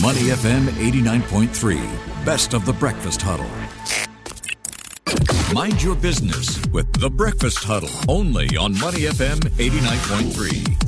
[0.00, 3.50] Money FM 89.3, best of the breakfast huddle.
[5.52, 10.79] Mind your business with the breakfast huddle only on Money FM 89.3.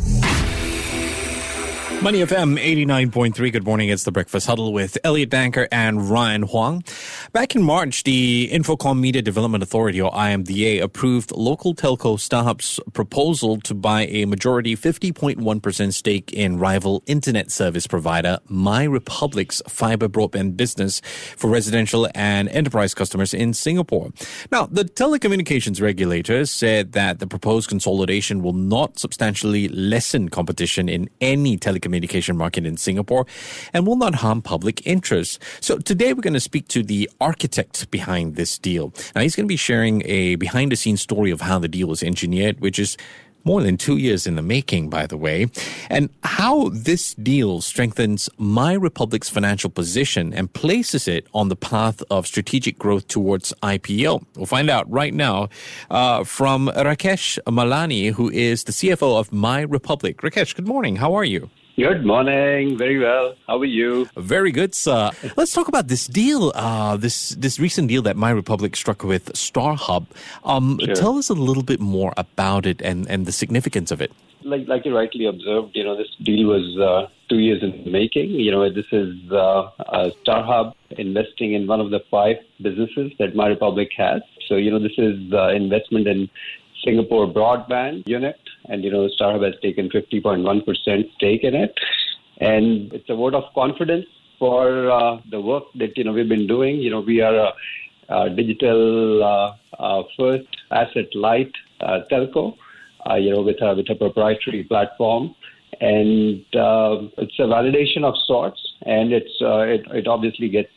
[2.02, 3.52] Money FM 89.3.
[3.52, 3.88] Good morning.
[3.88, 6.82] It's the Breakfast Huddle with Elliott Danker and Ryan Huang.
[7.32, 13.60] Back in March, the Infocomm Media Development Authority, or IMDA, approved local telco StarHub's proposal
[13.60, 21.00] to buy a majority 50.1% stake in rival internet service provider MyRepublic's fiber broadband business
[21.36, 24.10] for residential and enterprise customers in Singapore.
[24.50, 31.08] Now, the telecommunications regulator said that the proposed consolidation will not substantially lessen competition in
[31.20, 33.26] any telecommunications telecommunication market in Singapore
[33.72, 35.42] and will not harm public interest.
[35.60, 38.92] So today we're going to speak to the architect behind this deal.
[39.14, 41.88] Now he's going to be sharing a behind the scenes story of how the deal
[41.88, 42.96] was engineered, which is
[43.44, 45.46] more than two years in the making, by the way,
[45.90, 52.02] and how this deal strengthens My Republic's financial position and places it on the path
[52.10, 54.24] of strategic growth towards IPO.
[54.36, 55.48] We'll find out right now
[55.90, 60.18] uh, from Rakesh Malani, who is the CFO of My Republic.
[60.18, 60.96] Rakesh, good morning.
[60.96, 61.50] How are you?
[61.74, 62.76] Good morning.
[62.76, 63.34] Very well.
[63.46, 64.06] How are you?
[64.18, 65.10] Very good, sir.
[65.38, 66.52] Let's talk about this deal.
[66.54, 70.04] Uh, this this recent deal that MyRepublic struck with StarHub.
[70.44, 70.94] Um, sure.
[70.94, 74.12] Tell us a little bit more about it and, and the significance of it.
[74.44, 77.90] Like like you rightly observed, you know this deal was uh, two years in the
[77.90, 78.28] making.
[78.28, 79.70] You know this is uh,
[80.26, 84.20] StarHub investing in one of the five businesses that MyRepublic has.
[84.46, 86.28] So you know this is uh, investment in
[86.84, 91.74] Singapore broadband unit, and you know StarHub has taken 50.1% stake in it,
[92.38, 94.06] and it's a vote of confidence
[94.38, 96.76] for uh, the work that you know we've been doing.
[96.76, 97.52] You know we are a,
[98.08, 102.56] a digital uh, uh, first asset light uh, telco,
[103.08, 105.34] uh, you know with a with a proprietary platform.
[105.80, 110.70] And it's a validation of sorts, and it's it, it obviously gets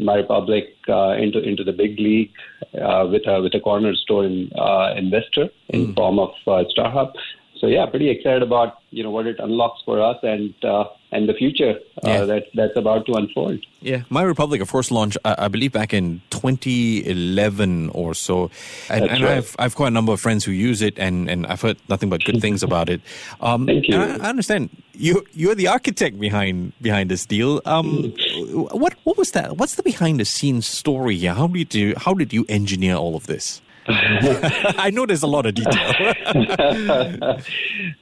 [0.00, 2.32] MyRepublic uh, into into the big league
[2.80, 5.96] uh, with a with a cornerstone uh, investor in mm.
[5.96, 7.12] form of uh, StarHub.
[7.58, 11.28] So yeah, pretty excited about you know what it unlocks for us and uh, and
[11.28, 12.24] the future uh, yeah.
[12.24, 13.64] that that's about to unfold.
[13.80, 18.50] Yeah, my Republic, of course, launched I, I believe back in 2011 or so,
[18.90, 19.38] and, and right.
[19.38, 22.10] I've I've quite a number of friends who use it, and, and I've heard nothing
[22.10, 23.00] but good things about it.
[23.40, 23.96] Um, Thank you.
[23.96, 27.62] I, I, understand you you're the architect behind behind this deal.
[27.64, 29.56] Um, what what was that?
[29.56, 31.34] What's the behind the scenes story here?
[31.34, 33.60] How did you how did you engineer all of this?
[33.88, 35.92] I know there's a lot of detail.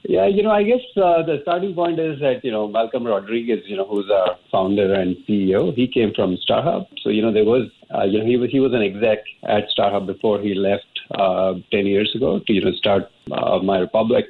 [0.03, 3.59] yeah, you know, I guess uh, the starting point is that, you know, Malcolm Rodriguez,
[3.67, 6.87] you know, who's our founder and CEO, he came from StarHub.
[7.03, 9.69] So, you know, there was, uh, you know, he was, he was an exec at
[9.77, 14.25] StarHub before he left uh, 10 years ago to, you know, start uh, MyRepublic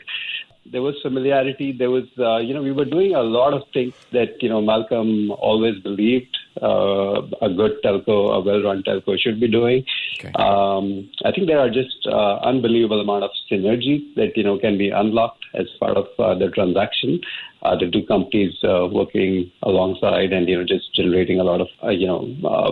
[0.66, 1.72] there was familiarity.
[1.72, 4.62] There was, uh, you know, we were doing a lot of things that, you know,
[4.62, 9.86] Malcolm always believed uh, a good telco, a well-run telco should be doing.
[10.20, 10.32] Okay.
[10.34, 14.78] Um, I think there are just uh, unbelievable amount of synergy that, you know, can
[14.78, 17.20] be unlocked as part of uh, the transaction.
[17.62, 21.68] Uh, the two companies uh, working alongside and, you know, just generating a lot of,
[21.84, 22.22] uh, you know,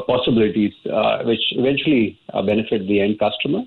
[0.07, 0.73] possibilities
[1.25, 3.63] which eventually benefit the end customer.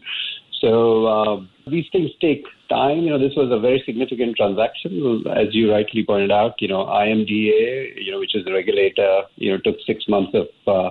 [0.61, 3.01] So uh, these things take time.
[3.01, 6.61] You know, this was a very significant transaction, as you rightly pointed out.
[6.61, 10.49] You know, IMDA, you know, which is the regulator, you know, took six months of
[10.67, 10.91] uh,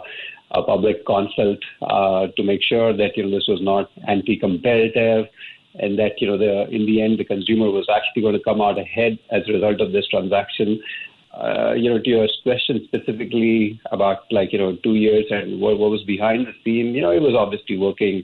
[0.51, 5.25] a public consult uh, to make sure that you know this was not anti-competitive,
[5.79, 8.61] and that you know the in the end the consumer was actually going to come
[8.61, 10.81] out ahead as a result of this transaction.
[11.33, 15.77] Uh, you know, to your question specifically about like you know two years and what,
[15.77, 18.23] what was behind the scene, you know, it was obviously working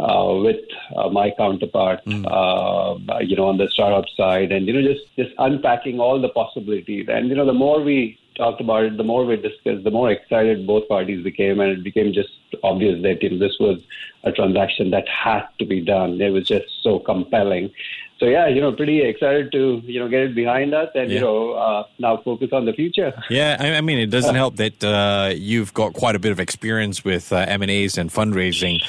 [0.00, 0.64] uh, with
[0.96, 2.24] uh, my counterpart, mm.
[2.26, 6.30] uh, you know, on the StarHub side, and you know, just just unpacking all the
[6.30, 7.06] possibilities.
[7.08, 10.10] And you know, the more we talked about it, the more we discussed, the more
[10.10, 12.30] excited both parties became, and it became just
[12.62, 13.80] obvious that you know, this was
[14.24, 16.20] a transaction that had to be done.
[16.20, 17.70] It was just so compelling.
[18.18, 21.14] So yeah, you know, pretty excited to you know get it behind us and yeah.
[21.16, 23.12] you know uh, now focus on the future.
[23.30, 27.02] Yeah, I, mean, it doesn't help that uh, you've got quite a bit of experience
[27.02, 28.82] with uh, M and A's and fundraising.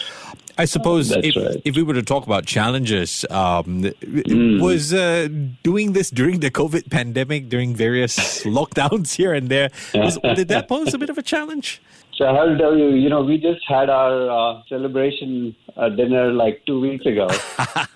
[0.58, 1.62] I suppose if, right.
[1.64, 4.62] if we were to talk about challenges, um, mm.
[4.62, 5.28] was uh,
[5.64, 10.68] doing this during the COVID pandemic, during various lockdowns here and there, was, did that
[10.68, 11.82] pose a bit of a challenge?
[12.22, 16.64] So I'll tell you, you know, we just had our uh, celebration uh, dinner like
[16.68, 17.28] two weeks ago.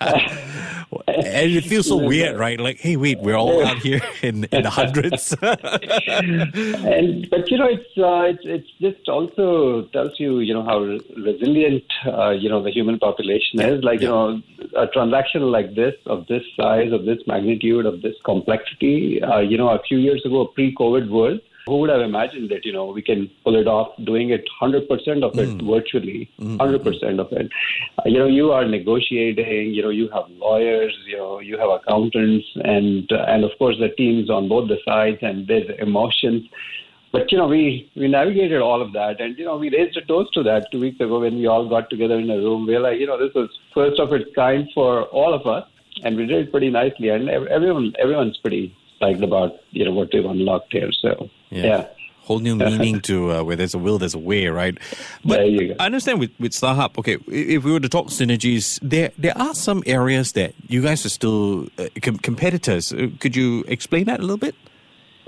[1.06, 2.58] and it feels so weird, right?
[2.58, 5.32] Like, hey, wait, we're all out here in, in the hundreds.
[5.40, 10.80] and but you know, it's uh, it's it's just also tells you, you know, how
[11.22, 13.84] resilient uh, you know the human population is.
[13.84, 14.42] Like, you know,
[14.76, 19.22] a transaction like this, of this size, of this magnitude, of this complexity.
[19.22, 22.64] Uh, you know, a few years ago, a pre-COVID world who would have imagined that,
[22.64, 24.86] you know, we can pull it off doing it 100%
[25.24, 25.68] of it mm.
[25.68, 27.18] virtually, 100% mm-hmm.
[27.18, 27.50] of it.
[27.98, 31.68] Uh, you know, you are negotiating, you know, you have lawyers, you know, you have
[31.68, 36.48] accountants and, uh, and of course the teams on both the sides and there's emotions.
[37.12, 40.02] But you know, we we navigated all of that, and you know, we raised a
[40.02, 42.66] toast to that two weeks ago when we all got together in a room.
[42.66, 45.66] We like, you know, this was first of its kind for all of us,
[46.02, 50.12] and we did it pretty nicely, and everyone everyone's pretty psyched about you know what
[50.12, 50.90] we've unlocked here.
[50.92, 51.64] So yeah.
[51.64, 51.86] yeah.
[52.22, 54.76] Whole new meaning to uh, where there's a will, there's a way, right?
[55.24, 59.38] But I understand with, with StarHub, okay, if we were to talk synergies, there there
[59.38, 62.92] are some areas that you guys are still uh, com- competitors.
[62.92, 64.56] Uh, could you explain that a little bit?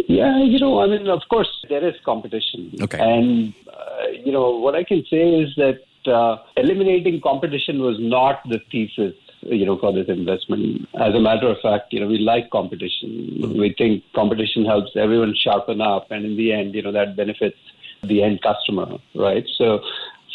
[0.08, 2.72] Yeah, you know, I mean, of course, there is competition.
[2.80, 2.98] Okay.
[2.98, 5.80] And, uh, you know, what I can say is that
[6.10, 10.88] uh, eliminating competition was not the thesis you know, for this investment.
[11.00, 13.38] As a matter of fact, you know, we like competition.
[13.40, 13.60] Mm-hmm.
[13.60, 17.58] We think competition helps everyone sharpen up, and in the end, you know, that benefits
[18.02, 19.44] the end customer, right?
[19.56, 19.80] So,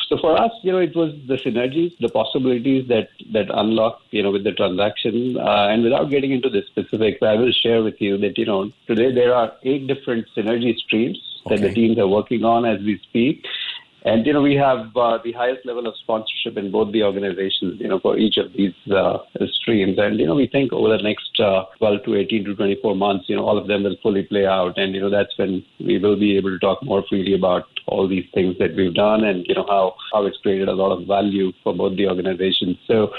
[0.10, 4.24] so for us, you know, it was the synergies, the possibilities that that unlock, you
[4.24, 5.38] know, with the transaction.
[5.38, 8.72] Uh, and without getting into the specifics, I will share with you that you know
[8.88, 11.56] today there are eight different synergy streams okay.
[11.56, 13.46] that the teams are working on as we speak.
[14.06, 17.80] And, you know, we have uh, the highest level of sponsorship in both the organizations,
[17.80, 19.20] you know, for each of these uh,
[19.54, 19.98] streams.
[19.98, 23.26] And, you know, we think over the next uh, 12 to 18 to 24 months,
[23.30, 24.78] you know, all of them will fully play out.
[24.78, 28.08] And, you know, that's when we will be able to talk more freely about all
[28.08, 31.08] these things that we've done and, you know, how, how it's created a lot of
[31.08, 32.78] value for both the organizations.
[32.88, 33.12] So,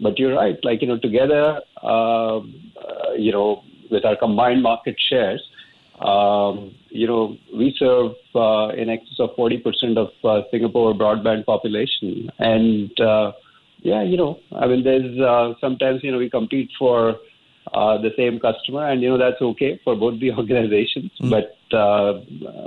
[0.00, 4.96] but you're right, like, you know, together, um, uh, you know, with our combined market
[5.08, 5.42] shares,
[6.00, 12.30] um, you know, we serve uh, in excess of 40% of uh, Singapore broadband population.
[12.38, 13.32] And, uh,
[13.80, 17.16] yeah, you know, I mean, there's uh, sometimes, you know, we compete for
[17.72, 21.10] uh, the same customer, and, you know, that's okay for both the organizations.
[21.20, 21.30] Mm.
[21.30, 22.20] But, uh,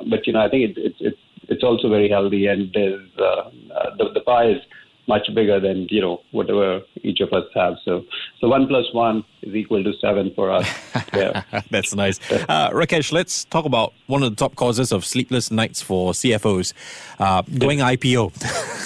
[0.10, 4.12] but you know, I think it, it, it's, it's also very healthy, and there's, the,
[4.14, 4.62] the pie is
[5.10, 7.74] much bigger than you know whatever each of us have.
[7.84, 8.06] So
[8.40, 10.68] so one plus one is equal to seven for us.
[11.12, 11.42] Yeah,
[11.72, 12.20] that's nice.
[12.32, 16.74] Uh, Rakesh, let's talk about one of the top causes of sleepless nights for CFOs:
[17.20, 18.32] uh, going IPO.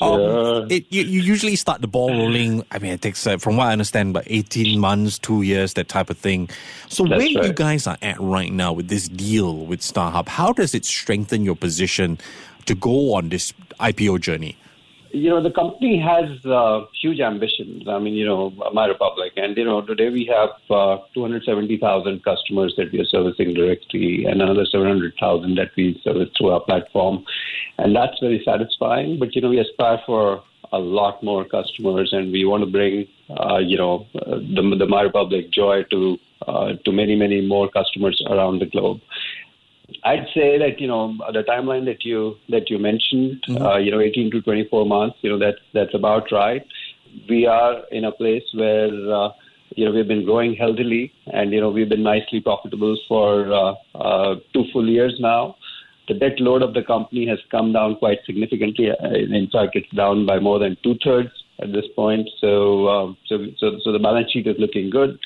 [0.00, 0.62] Um, sure.
[0.62, 2.62] Um, it, you, you, usually start the ball rolling.
[2.70, 5.88] I mean, it takes, uh, from what I understand, about eighteen months, two years, that
[5.88, 6.48] type of thing.
[6.88, 7.46] So that's where right.
[7.46, 11.44] you guys are at right now with this deal with StarHub, how does it strengthen
[11.44, 12.18] your position
[12.66, 14.56] to go on this IPO journey?
[15.10, 17.88] You know, the company has uh, huge ambitions.
[17.88, 22.74] I mean, you know, My Republic, and you know, today we have uh, 270,000 customers
[22.76, 27.24] that we are servicing directly, and another 700,000 that we service through our platform,
[27.78, 29.18] and that's very satisfying.
[29.18, 33.06] But you know, we aspire for a lot more customers, and we want to bring,
[33.40, 38.22] uh, you know, the, the My Republic joy to uh, to many, many more customers
[38.30, 39.00] around the globe.
[40.04, 43.62] I'd say that you know the timeline that you that you mentioned, mm-hmm.
[43.62, 45.16] uh, you know, 18 to 24 months.
[45.22, 46.64] You know, that's that's about right.
[47.28, 49.30] We are in a place where uh,
[49.76, 53.74] you know we've been growing healthily, and you know we've been nicely profitable for uh,
[53.94, 55.56] uh, two full years now.
[56.06, 58.90] The debt load of the company has come down quite significantly.
[58.90, 61.30] Uh, in fact, it's down by more than two thirds
[61.60, 62.28] at this point.
[62.40, 65.18] So, um, so, so, so the balance sheet is looking good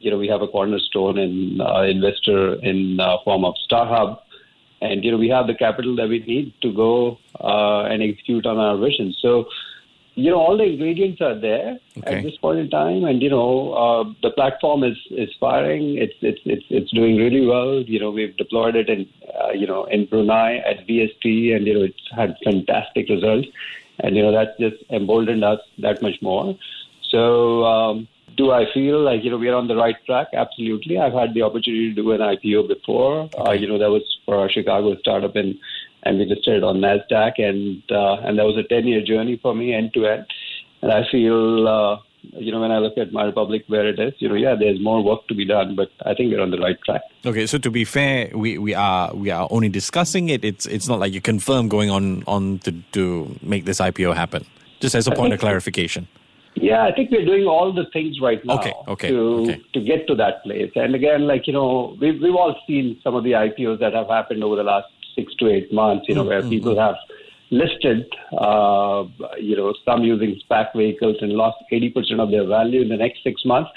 [0.00, 4.18] you know, we have a cornerstone in uh, investor in uh, form of StarHub,
[4.80, 8.46] and you know, we have the capital that we need to go uh, and execute
[8.46, 9.14] on our vision.
[9.20, 9.46] So,
[10.14, 12.16] you know, all the ingredients are there okay.
[12.16, 15.98] at this point in time, and you know, uh, the platform is is firing.
[15.98, 17.82] It's it's it's it's doing really well.
[17.82, 19.06] You know, we've deployed it in
[19.38, 23.48] uh, you know in Brunei at BST, and you know, it's had fantastic results,
[23.98, 26.56] and you know, that's just emboldened us that much more.
[27.02, 27.64] So.
[27.64, 28.08] Um,
[28.40, 30.28] do I feel like you know we are on the right track?
[30.32, 30.98] Absolutely.
[30.98, 33.28] I've had the opportunity to do an IPO before.
[33.38, 35.54] Uh, you know that was for our Chicago startup, and
[36.04, 39.54] and we listed on Nasdaq, and uh, and that was a ten year journey for
[39.54, 40.24] me end to end.
[40.82, 41.68] And I feel.
[41.68, 44.54] Uh, you know, when I look at my republic where it is, you know, yeah,
[44.54, 47.00] there's more work to be done, but I think we're on the right track.
[47.24, 50.44] Okay, so to be fair, we, we are we are only discussing it.
[50.44, 53.02] It's it's not like you confirm going on on to to
[53.40, 54.44] make this IPO happen.
[54.80, 56.08] Just as a point of clarification.
[56.62, 59.62] Yeah, I think we're doing all the things right now okay, okay, to okay.
[59.74, 60.70] to get to that place.
[60.74, 64.08] And again, like you know, we've we've all seen some of the IPOs that have
[64.08, 66.06] happened over the last six to eight months.
[66.08, 66.28] You know, mm-hmm.
[66.28, 66.96] where people have
[67.50, 68.06] listed,
[68.38, 69.04] uh,
[69.38, 72.96] you know, some using SPAC vehicles and lost eighty percent of their value in the
[72.96, 73.70] next six months.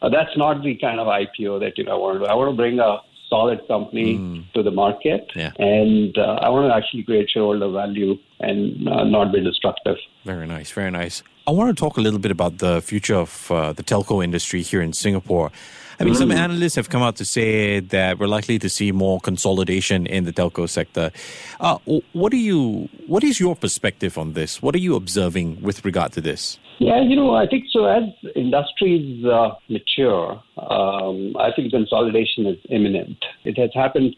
[0.00, 2.18] Uh, that's not the kind of IPO that you know I want to.
[2.20, 2.26] Do.
[2.26, 2.98] I want to bring a
[3.32, 4.52] solid company mm.
[4.52, 5.52] to the market, yeah.
[5.58, 9.96] and uh, I want to actually create shareholder value and uh, not be destructive.
[10.24, 11.22] Very nice, very nice.
[11.46, 14.62] I want to talk a little bit about the future of uh, the telco industry
[14.62, 15.50] here in Singapore.
[15.98, 19.20] I mean, some analysts have come out to say that we're likely to see more
[19.20, 21.12] consolidation in the telco sector.
[21.60, 21.78] Uh,
[22.12, 22.88] what do you?
[23.06, 24.62] What is your perspective on this?
[24.62, 26.58] What are you observing with regard to this?
[26.78, 27.84] Yeah, you know, I think so.
[27.86, 33.18] As industries uh, mature, um, I think consolidation is imminent.
[33.44, 34.16] It has happened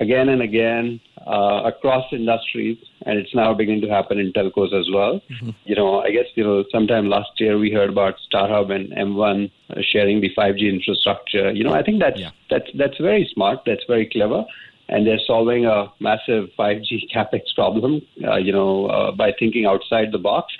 [0.00, 4.88] again and again uh, across industries, and it's now beginning to happen in telcos as
[4.92, 5.20] well.
[5.30, 5.50] Mm-hmm.
[5.64, 9.50] You know, I guess you know, sometime last year we heard about StarHub and M1
[9.70, 11.52] uh, sharing the 5G infrastructure.
[11.52, 12.30] You know, I think that's yeah.
[12.50, 13.60] that's that's very smart.
[13.66, 14.44] That's very clever.
[14.90, 20.12] And they're solving a massive 5G capex problem, uh, you know, uh, by thinking outside
[20.12, 20.54] the box.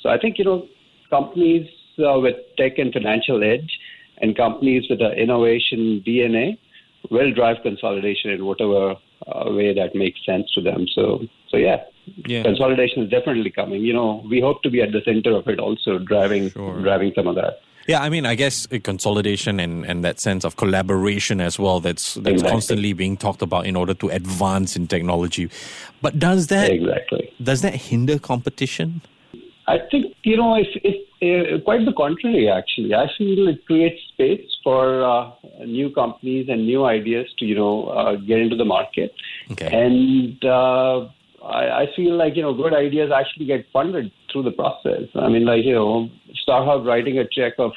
[0.00, 0.66] So I think you know
[1.10, 3.78] companies uh, with tech and financial edge
[4.18, 6.58] and companies with an innovation DNA
[7.10, 8.96] will drive consolidation in whatever
[9.26, 10.86] uh, way that makes sense to them.
[10.94, 11.84] So, so yeah,
[12.26, 13.82] yeah, consolidation is definitely coming.
[13.82, 16.80] You know, we hope to be at the center of it, also driving sure.
[16.80, 17.60] driving some of that.
[17.86, 22.14] Yeah, I mean, I guess consolidation and, and that sense of collaboration as well that's
[22.14, 22.50] that's exactly.
[22.50, 25.48] constantly being talked about in order to advance in technology.
[26.02, 29.02] But does that exactly does that hinder competition?
[29.68, 32.48] I think you know if, if uh, quite the contrary.
[32.48, 35.30] Actually, I feel it creates space for uh,
[35.64, 39.12] new companies and new ideas to you know uh, get into the market,
[39.52, 39.68] okay.
[39.72, 41.08] and uh,
[41.44, 45.08] I, I feel like you know good ideas actually get funded through the process.
[45.14, 46.08] I mean, like you know,
[46.46, 47.72] StarHub writing a check of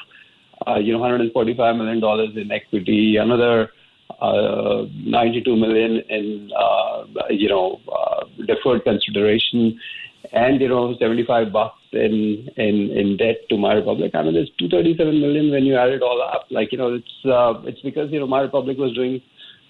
[0.66, 3.70] uh, you know 145 million dollars in equity, another
[4.20, 9.78] uh, 92 million in uh, you know uh, deferred consideration
[10.32, 14.12] and you know 75 bucks in in in debt to my republic.
[14.14, 16.46] I mean it's 237 million when you add it all up.
[16.50, 19.20] Like you know it's uh, it's because you know my republic was doing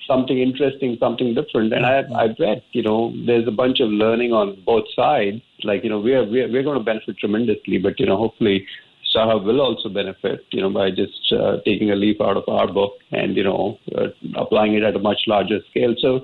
[0.06, 1.72] something interesting something different.
[1.72, 5.42] And i i've read you know there's a bunch of learning on both sides.
[5.64, 8.66] Like you know we're we're, we're going to benefit tremendously but you know hopefully
[9.14, 12.72] StarHub will also benefit, you know, by just uh, taking a leaf out of our
[12.72, 15.94] book and you know uh, applying it at a much larger scale.
[16.00, 16.20] So,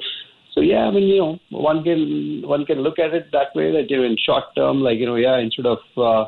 [0.57, 3.73] so yeah, I mean, you know, one can one can look at it that way
[3.73, 6.25] that you know, in short term, like you know, yeah, instead of uh,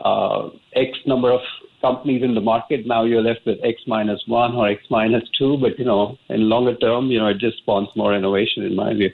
[0.00, 1.40] uh, X number of
[1.80, 5.56] companies in the market, now you're left with X minus one or X minus two.
[5.56, 8.94] But you know, in longer term, you know, it just spawns more innovation, in my
[8.94, 9.10] view.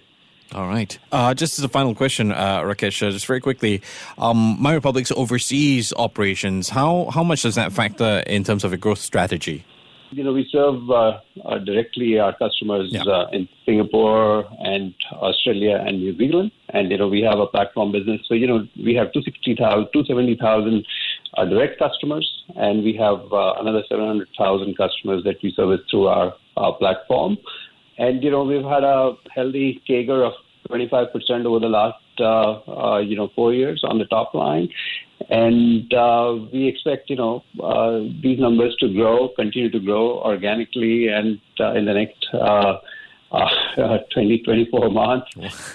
[0.55, 0.99] All right.
[1.13, 3.83] Uh, just as a final question, uh, Rakesh, uh, just very quickly,
[4.17, 8.79] um, My Republic's overseas operations, how, how much does that factor in terms of a
[8.79, 9.67] growth strategy?
[10.11, 13.03] You know, we serve uh, uh, directly our customers yeah.
[13.03, 16.51] uh, in Singapore and Australia and New Zealand.
[16.71, 18.21] And, you know, we have a platform business.
[18.27, 20.87] So, you know, we have 260,000, 270,000
[21.37, 26.35] uh, direct customers, and we have uh, another 700,000 customers that we service through our,
[26.57, 27.37] our platform.
[27.99, 30.33] And, you know, we've had a healthy CAGR of
[30.71, 34.69] 25% over the last, you know, four years on the top line.
[35.31, 41.09] And uh, we expect, you know, uh, these numbers to grow, continue to grow organically,
[41.09, 42.79] and uh, in the next uh,
[43.33, 45.31] uh, 20, 24 months,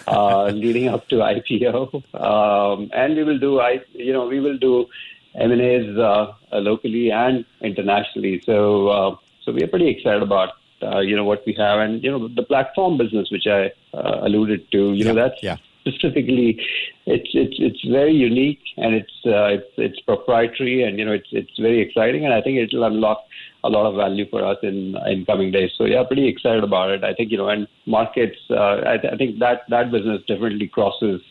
[0.08, 2.04] uh, leading up to IPO.
[2.20, 4.88] Um, and we will do, I, you know, we will do
[5.36, 8.42] M&As uh, locally and internationally.
[8.46, 12.04] So, uh, so we are pretty excited about uh, you know what we have, and
[12.04, 14.92] you know the platform business which I uh, alluded to.
[14.92, 15.58] You yeah, know that's yeah.
[15.86, 16.60] Specifically
[17.06, 21.28] it's it's it's very unique and it's uh, it's it's proprietary and you know it's
[21.32, 23.24] it's very exciting and I think it'll unlock
[23.63, 25.72] a lot of value for us in in coming days.
[25.78, 27.04] So yeah, pretty excited about it.
[27.04, 28.38] I think you know and markets.
[28.50, 31.22] Uh, I, th- I think that that business definitely crosses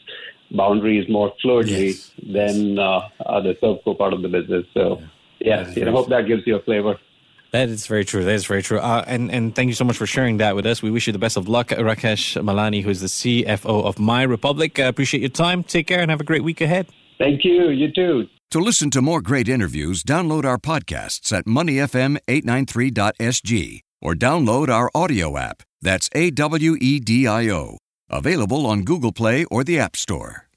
[0.50, 2.12] boundaries more fluidly yes.
[2.22, 4.66] than uh, uh, the Servco part of the business.
[4.74, 5.00] So
[5.40, 6.98] yeah, yeah you know, hope that gives you a flavor.
[7.52, 8.24] That is very true.
[8.24, 8.78] That is very true.
[8.78, 10.82] Uh, and, and thank you so much for sharing that with us.
[10.82, 14.22] We wish you the best of luck, Rakesh Malani, who is the CFO of My
[14.22, 14.78] Republic.
[14.78, 15.62] I appreciate your time.
[15.62, 16.86] Take care and have a great week ahead.
[17.18, 17.68] Thank you.
[17.68, 18.28] You too.
[18.52, 25.36] To listen to more great interviews, download our podcasts at moneyfm893.sg or download our audio
[25.36, 25.62] app.
[25.80, 27.78] That's A W E D I O.
[28.10, 30.48] Available on Google Play or the App Store.